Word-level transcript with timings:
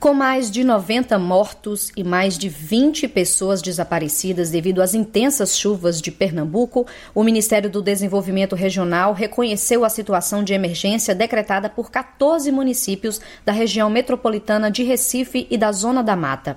Com 0.00 0.14
mais 0.14 0.50
de 0.50 0.64
90 0.64 1.18
mortos 1.18 1.92
e 1.94 2.02
mais 2.02 2.38
de 2.38 2.48
20 2.48 3.06
pessoas 3.06 3.60
desaparecidas 3.60 4.48
devido 4.48 4.80
às 4.80 4.94
intensas 4.94 5.58
chuvas 5.58 6.00
de 6.00 6.10
Pernambuco, 6.10 6.86
o 7.14 7.22
Ministério 7.22 7.68
do 7.68 7.82
Desenvolvimento 7.82 8.56
Regional 8.56 9.12
reconheceu 9.12 9.84
a 9.84 9.90
situação 9.90 10.42
de 10.42 10.54
emergência 10.54 11.14
decretada 11.14 11.68
por 11.68 11.90
14 11.90 12.50
municípios 12.50 13.20
da 13.44 13.52
região 13.52 13.90
metropolitana 13.90 14.70
de 14.70 14.82
Recife 14.82 15.46
e 15.50 15.58
da 15.58 15.70
Zona 15.70 16.02
da 16.02 16.16
Mata. 16.16 16.56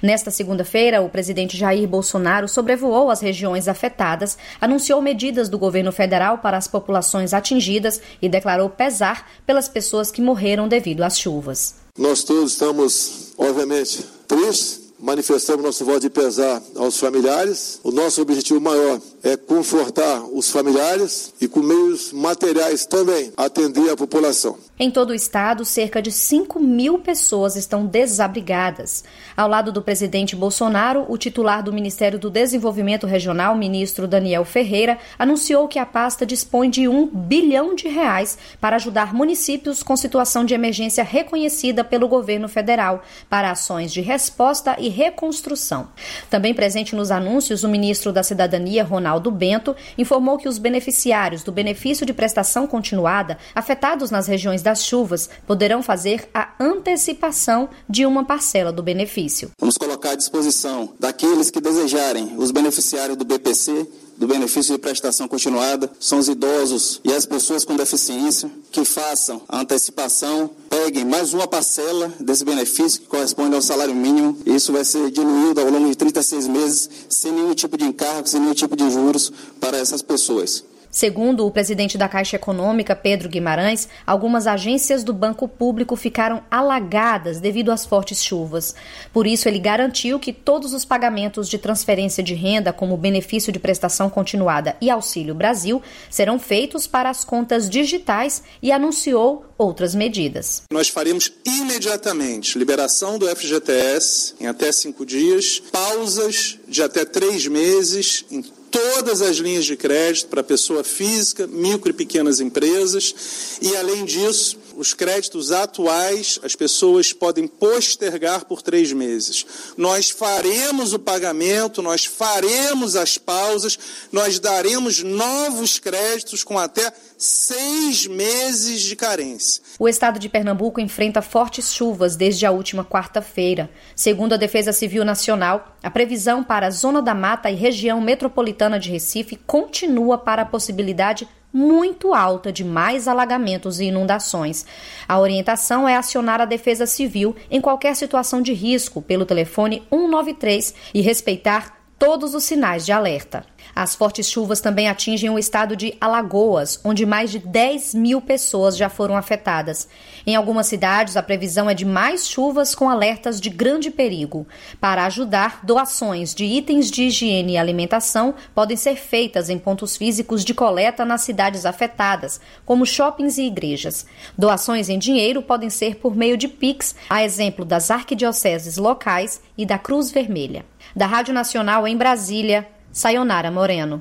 Nesta 0.00 0.30
segunda-feira, 0.30 1.02
o 1.02 1.08
presidente 1.08 1.56
Jair 1.56 1.88
Bolsonaro 1.88 2.46
sobrevoou 2.46 3.10
as 3.10 3.20
regiões 3.20 3.66
afetadas, 3.66 4.38
anunciou 4.60 5.02
medidas 5.02 5.48
do 5.48 5.58
governo 5.58 5.90
federal 5.90 6.38
para 6.38 6.56
as 6.56 6.68
populações 6.68 7.34
atingidas 7.34 8.00
e 8.22 8.28
declarou 8.28 8.70
pesar 8.70 9.28
pelas 9.44 9.68
pessoas 9.68 10.12
que 10.12 10.22
morreram 10.22 10.68
devido 10.68 11.02
às 11.02 11.18
chuvas. 11.18 11.77
Nós 11.98 12.22
todos 12.22 12.52
estamos, 12.52 13.32
obviamente, 13.36 14.04
tristes, 14.28 14.82
manifestamos 15.00 15.64
nosso 15.64 15.84
voto 15.84 15.98
de 15.98 16.10
pesar 16.10 16.62
aos 16.76 16.96
familiares. 16.96 17.80
O 17.82 17.90
nosso 17.90 18.22
objetivo 18.22 18.60
maior 18.60 19.00
é 19.22 19.36
confortar 19.36 20.22
os 20.32 20.50
familiares 20.50 21.34
e, 21.40 21.48
com 21.48 21.60
meios 21.60 22.12
materiais 22.12 22.86
também, 22.86 23.32
atender 23.36 23.90
a 23.90 23.96
população. 23.96 24.56
Em 24.78 24.90
todo 24.90 25.10
o 25.10 25.14
estado, 25.14 25.64
cerca 25.64 26.00
de 26.00 26.12
5 26.12 26.60
mil 26.60 27.00
pessoas 27.00 27.56
estão 27.56 27.84
desabrigadas. 27.84 29.02
Ao 29.36 29.48
lado 29.48 29.72
do 29.72 29.82
presidente 29.82 30.36
Bolsonaro, 30.36 31.04
o 31.08 31.18
titular 31.18 31.64
do 31.64 31.72
Ministério 31.72 32.18
do 32.18 32.30
Desenvolvimento 32.30 33.06
Regional, 33.06 33.56
ministro 33.56 34.06
Daniel 34.06 34.44
Ferreira, 34.44 34.98
anunciou 35.18 35.66
que 35.66 35.80
a 35.80 35.86
pasta 35.86 36.24
dispõe 36.24 36.70
de 36.70 36.86
um 36.86 37.06
bilhão 37.06 37.74
de 37.74 37.88
reais 37.88 38.38
para 38.60 38.76
ajudar 38.76 39.12
municípios 39.12 39.82
com 39.82 39.96
situação 39.96 40.44
de 40.44 40.54
emergência 40.54 41.02
reconhecida 41.02 41.82
pelo 41.82 42.06
governo 42.06 42.48
federal 42.48 43.02
para 43.28 43.50
ações 43.50 43.92
de 43.92 44.00
resposta 44.00 44.76
e 44.78 44.88
reconstrução. 44.88 45.88
Também 46.30 46.54
presente 46.54 46.94
nos 46.94 47.10
anúncios, 47.10 47.64
o 47.64 47.68
ministro 47.68 48.12
da 48.12 48.22
Cidadania, 48.22 48.84
Ronaldo 48.84 49.07
Bento, 49.30 49.74
informou 49.96 50.36
que 50.36 50.48
os 50.48 50.58
beneficiários 50.58 51.42
do 51.42 51.52
benefício 51.52 52.04
de 52.04 52.12
prestação 52.12 52.66
continuada 52.66 53.38
afetados 53.54 54.10
nas 54.10 54.26
regiões 54.26 54.62
das 54.62 54.84
chuvas 54.84 55.30
poderão 55.46 55.82
fazer 55.82 56.28
a 56.34 56.52
antecipação 56.58 57.68
de 57.88 58.04
uma 58.04 58.24
parcela 58.24 58.72
do 58.72 58.82
benefício. 58.82 59.50
Vamos 59.58 59.78
colocar 59.78 60.10
à 60.10 60.16
disposição 60.16 60.92
daqueles 60.98 61.50
que 61.50 61.60
desejarem, 61.60 62.34
os 62.36 62.50
beneficiários 62.50 63.16
do 63.16 63.24
BPC, 63.24 63.86
do 64.18 64.26
benefício 64.26 64.74
de 64.74 64.80
prestação 64.80 65.28
continuada, 65.28 65.90
são 66.00 66.18
os 66.18 66.28
idosos 66.28 67.00
e 67.04 67.12
as 67.12 67.24
pessoas 67.24 67.64
com 67.64 67.76
deficiência, 67.76 68.50
que 68.72 68.84
façam 68.84 69.40
a 69.48 69.60
antecipação, 69.60 70.50
peguem 70.68 71.04
mais 71.04 71.32
uma 71.32 71.46
parcela 71.46 72.12
desse 72.18 72.44
benefício 72.44 73.00
que 73.00 73.06
corresponde 73.06 73.54
ao 73.54 73.62
salário 73.62 73.94
mínimo, 73.94 74.36
isso 74.44 74.72
vai 74.72 74.84
ser 74.84 75.10
diluído 75.12 75.60
ao 75.60 75.70
longo 75.70 75.88
de 75.88 75.96
36 75.96 76.48
meses, 76.48 76.90
sem 77.08 77.30
nenhum 77.30 77.54
tipo 77.54 77.78
de 77.78 77.84
encargo, 77.84 78.28
sem 78.28 78.40
nenhum 78.40 78.54
tipo 78.54 78.76
de 78.76 78.90
juros 78.90 79.32
para 79.60 79.78
essas 79.78 80.02
pessoas. 80.02 80.64
Segundo 80.90 81.46
o 81.46 81.50
presidente 81.50 81.98
da 81.98 82.08
Caixa 82.08 82.36
Econômica, 82.36 82.96
Pedro 82.96 83.28
Guimarães, 83.28 83.88
algumas 84.06 84.46
agências 84.46 85.04
do 85.04 85.12
Banco 85.12 85.46
Público 85.46 85.94
ficaram 85.96 86.42
alagadas 86.50 87.40
devido 87.40 87.70
às 87.70 87.84
fortes 87.84 88.22
chuvas. 88.22 88.74
Por 89.12 89.26
isso, 89.26 89.48
ele 89.48 89.58
garantiu 89.58 90.18
que 90.18 90.32
todos 90.32 90.72
os 90.72 90.84
pagamentos 90.84 91.48
de 91.48 91.58
transferência 91.58 92.22
de 92.22 92.34
renda, 92.34 92.72
como 92.72 92.96
benefício 92.96 93.52
de 93.52 93.58
prestação 93.58 94.08
continuada 94.08 94.76
e 94.80 94.88
Auxílio 94.88 95.34
Brasil, 95.34 95.82
serão 96.10 96.38
feitos 96.38 96.86
para 96.86 97.10
as 97.10 97.22
contas 97.22 97.68
digitais 97.68 98.42
e 98.62 98.72
anunciou 98.72 99.44
outras 99.58 99.94
medidas. 99.94 100.62
Nós 100.72 100.88
faremos 100.88 101.30
imediatamente 101.44 102.58
liberação 102.58 103.18
do 103.18 103.26
FGTS 103.28 104.34
em 104.40 104.46
até 104.46 104.72
cinco 104.72 105.04
dias, 105.04 105.60
pausas 105.70 106.58
de 106.66 106.82
até 106.82 107.04
três 107.04 107.46
meses 107.46 108.24
em 108.30 108.42
todas 108.70 109.22
as 109.22 109.36
linhas 109.36 109.64
de 109.64 109.76
crédito 109.76 110.28
para 110.28 110.42
pessoa 110.42 110.84
física, 110.84 111.46
micro 111.46 111.90
e 111.90 111.94
pequenas 111.94 112.40
empresas, 112.40 113.14
e 113.60 113.76
além 113.76 114.04
disso, 114.04 114.58
os 114.78 114.94
créditos 114.94 115.50
atuais 115.50 116.38
as 116.44 116.54
pessoas 116.54 117.12
podem 117.12 117.48
postergar 117.48 118.44
por 118.44 118.62
três 118.62 118.92
meses. 118.92 119.44
Nós 119.76 120.08
faremos 120.08 120.92
o 120.92 120.98
pagamento, 121.00 121.82
nós 121.82 122.04
faremos 122.04 122.94
as 122.94 123.18
pausas, 123.18 123.76
nós 124.12 124.38
daremos 124.38 125.02
novos 125.02 125.80
créditos 125.80 126.44
com 126.44 126.56
até 126.56 126.92
seis 127.16 128.06
meses 128.06 128.82
de 128.82 128.94
carência. 128.94 129.60
O 129.80 129.88
estado 129.88 130.20
de 130.20 130.28
Pernambuco 130.28 130.80
enfrenta 130.80 131.20
fortes 131.20 131.74
chuvas 131.74 132.14
desde 132.14 132.46
a 132.46 132.52
última 132.52 132.84
quarta-feira. 132.84 133.68
Segundo 133.96 134.34
a 134.34 134.36
Defesa 134.36 134.72
Civil 134.72 135.04
Nacional, 135.04 135.76
a 135.82 135.90
previsão 135.90 136.44
para 136.44 136.68
a 136.68 136.70
Zona 136.70 137.02
da 137.02 137.14
Mata 137.14 137.50
e 137.50 137.56
região 137.56 138.00
metropolitana 138.00 138.78
de 138.78 138.92
Recife 138.92 139.34
continua 139.34 140.16
para 140.16 140.42
a 140.42 140.46
possibilidade 140.46 141.26
muito 141.52 142.12
alta 142.12 142.52
de 142.52 142.64
mais 142.64 143.08
alagamentos 143.08 143.80
e 143.80 143.86
inundações. 143.86 144.66
A 145.08 145.18
orientação 145.18 145.88
é 145.88 145.96
acionar 145.96 146.40
a 146.40 146.44
Defesa 146.44 146.86
Civil 146.86 147.34
em 147.50 147.60
qualquer 147.60 147.94
situação 147.96 148.42
de 148.42 148.52
risco 148.52 149.00
pelo 149.00 149.24
telefone 149.24 149.82
193 149.90 150.74
e 150.92 151.00
respeitar 151.00 151.77
todos 151.98 152.34
os 152.34 152.44
sinais 152.44 152.86
de 152.86 152.92
alerta. 152.92 153.44
As 153.74 153.94
fortes 153.94 154.28
chuvas 154.28 154.60
também 154.60 154.88
atingem 154.88 155.30
o 155.30 155.38
estado 155.38 155.76
de 155.76 155.96
Alagoas, 156.00 156.80
onde 156.84 157.04
mais 157.04 157.30
de 157.30 157.38
10 157.38 157.94
mil 157.94 158.20
pessoas 158.20 158.76
já 158.76 158.88
foram 158.88 159.16
afetadas. 159.16 159.88
Em 160.26 160.34
algumas 160.34 160.66
cidades, 160.66 161.16
a 161.16 161.22
previsão 161.22 161.68
é 161.68 161.74
de 161.74 161.84
mais 161.84 162.28
chuvas 162.28 162.74
com 162.74 162.88
alertas 162.88 163.40
de 163.40 163.50
grande 163.50 163.90
perigo. 163.90 164.46
Para 164.80 165.04
ajudar, 165.06 165.60
doações 165.64 166.34
de 166.34 166.44
itens 166.44 166.90
de 166.90 167.04
higiene 167.04 167.52
e 167.52 167.58
alimentação 167.58 168.34
podem 168.54 168.76
ser 168.76 168.96
feitas 168.96 169.50
em 169.50 169.58
pontos 169.58 169.96
físicos 169.96 170.44
de 170.44 170.54
coleta 170.54 171.04
nas 171.04 171.22
cidades 171.22 171.66
afetadas, 171.66 172.40
como 172.64 172.86
shoppings 172.86 173.38
e 173.38 173.42
igrejas. 173.42 174.06
Doações 174.36 174.88
em 174.88 174.98
dinheiro 174.98 175.42
podem 175.42 175.70
ser 175.70 175.96
por 175.96 176.16
meio 176.16 176.36
de 176.36 176.48
PIX, 176.48 176.94
a 177.08 177.24
exemplo 177.24 177.64
das 177.64 177.90
arquidioceses 177.90 178.76
locais 178.76 179.40
e 179.56 179.66
da 179.66 179.78
Cruz 179.78 180.10
Vermelha. 180.10 180.64
Da 180.94 181.06
Rádio 181.06 181.32
Nacional 181.32 181.86
em 181.86 181.96
Brasília, 181.96 182.68
Sayonara 182.92 183.50
Moreno. 183.50 183.96